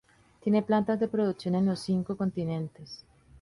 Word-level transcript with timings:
Tiene 0.41 0.63
plantas 0.63 0.99
de 0.99 1.07
producción 1.07 1.53
en 1.53 1.67
los 1.67 1.79
cinco 1.81 2.17
continentes. 2.17 3.05